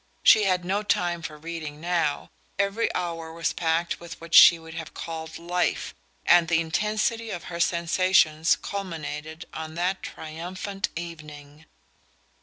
[0.23, 4.73] She had no time for reading now: every hour was packed with what she would
[4.73, 5.93] have called life,
[6.25, 11.67] and the intensity of her sensations culminated on that triumphant evening.